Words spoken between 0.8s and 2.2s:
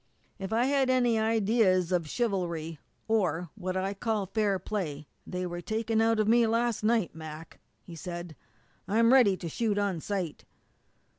any ideas of